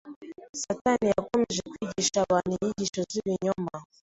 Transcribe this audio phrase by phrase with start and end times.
[0.61, 3.75] Satani yakomeje kwigisha abantu inyigisho z’ibinyoma